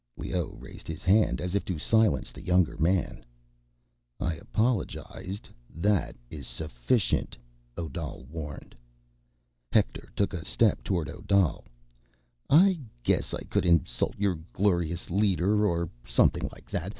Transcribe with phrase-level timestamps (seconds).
[0.17, 3.23] Leoh raised a hand, as if to silence the younger man.
[4.19, 7.37] "I apologized; that is sufficient,"
[7.77, 8.75] Odal warned.
[9.71, 11.65] Hector took a step toward Odal.
[12.49, 16.89] "I guess I could insult your glorious leader, or something like that